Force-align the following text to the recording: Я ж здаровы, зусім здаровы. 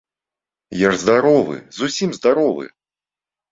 Я 0.79 0.89
ж 0.95 1.01
здаровы, 1.03 1.57
зусім 1.79 2.17
здаровы. 2.21 2.65